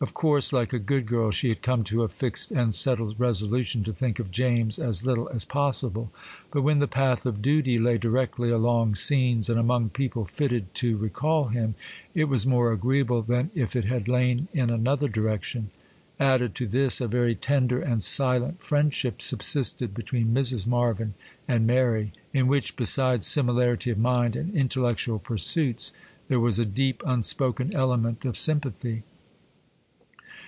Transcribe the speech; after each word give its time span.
Of 0.00 0.14
course, 0.14 0.52
like 0.52 0.72
a 0.72 0.78
good 0.78 1.06
girl, 1.06 1.32
she 1.32 1.48
had 1.48 1.60
come 1.60 1.82
to 1.90 2.04
a 2.04 2.08
fixed 2.08 2.52
and 2.52 2.72
settled 2.72 3.18
resolution 3.18 3.82
to 3.82 3.90
think 3.92 4.20
of 4.20 4.30
James 4.30 4.78
as 4.78 5.04
little 5.04 5.28
as 5.30 5.44
possible; 5.44 6.12
but 6.52 6.62
when 6.62 6.78
the 6.78 6.86
path 6.86 7.26
of 7.26 7.42
duty 7.42 7.80
lay 7.80 7.98
directly 7.98 8.48
along 8.48 8.94
scenes 8.94 9.48
and 9.48 9.58
among 9.58 9.88
people 9.88 10.24
fitted 10.24 10.72
to 10.76 10.96
recall 10.96 11.46
him, 11.48 11.74
it 12.14 12.26
was 12.28 12.46
more 12.46 12.70
agreeable 12.70 13.22
than 13.22 13.50
if 13.56 13.74
it 13.74 13.86
had 13.86 14.06
lain 14.06 14.46
in 14.52 14.70
another 14.70 15.08
direction. 15.08 15.70
Added 16.20 16.54
to 16.54 16.68
this, 16.68 17.00
a 17.00 17.08
very 17.08 17.34
tender 17.34 17.80
and 17.82 18.00
silent 18.00 18.62
friendship 18.62 19.20
subsisted 19.20 19.94
between 19.94 20.32
Mrs. 20.32 20.64
Marvyn 20.64 21.14
and 21.48 21.66
Mary; 21.66 22.12
in 22.32 22.46
which, 22.46 22.76
besides 22.76 23.26
similarity 23.26 23.90
of 23.90 23.98
mind 23.98 24.36
and 24.36 24.54
intellectual 24.54 25.18
pursuits, 25.18 25.90
there 26.28 26.38
was 26.38 26.60
a 26.60 26.64
deep, 26.64 27.02
unspoken 27.04 27.74
element 27.74 28.24
of 28.24 28.36
sympathy. 28.36 29.02